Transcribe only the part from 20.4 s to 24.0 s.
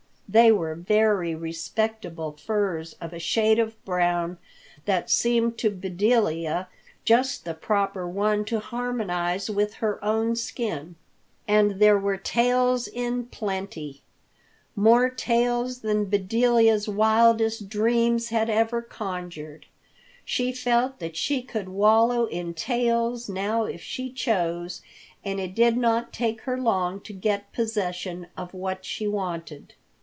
felt that she could wallow in tails now if